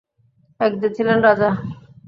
এক 0.59 0.73
যে 0.81 0.89
ছিলেন 0.95 1.17
রাজা। 1.21 1.49